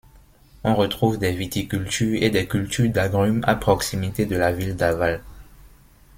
[0.63, 5.21] On retrouve des viticultures et des cultures d'agrumes à proximité de la ville d'Aval.